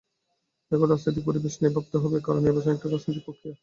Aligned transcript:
এখন 0.71 0.87
রাজনৈতিক 0.89 1.23
পরিবেশ 1.25 1.53
নিয়ে 1.59 1.75
ভাবতে 1.75 1.97
হবে, 1.97 2.17
কারণ 2.25 2.39
নির্বাচন 2.45 2.71
একটা 2.73 2.87
রাজনৈতিক 2.87 3.23
প্রক্রিয়া। 3.25 3.55